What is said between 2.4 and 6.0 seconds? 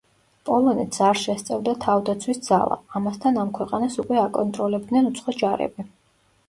ძალა, ამასთან ამ ქვეყანას უკვე აკონტროლებდნენ უცხო ჯარები.